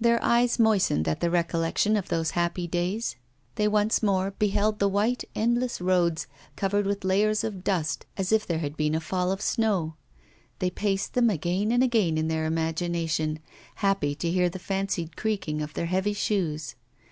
[0.00, 3.14] Their eyes moistened at the recollection of those happy days;
[3.54, 8.44] they once more beheld the white endless roads, covered with layers of dust, as if
[8.44, 9.94] there had been a fall of snow.
[10.58, 13.38] They paced them again and again in their imagination,
[13.76, 16.74] happy to hear the fancied creaking of their heavy shoes.